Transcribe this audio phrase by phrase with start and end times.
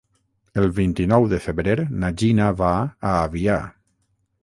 [0.61, 3.63] El vint-i-nou de febrer na Gina va a Avià.